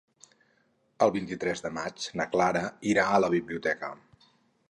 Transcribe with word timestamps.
El 1.05 1.11
vint-i-tres 1.17 1.61
de 1.65 1.71
maig 1.75 2.07
na 2.21 2.27
Clara 2.35 2.63
irà 2.93 3.05
a 3.09 3.19
la 3.25 3.29
biblioteca. 3.37 3.93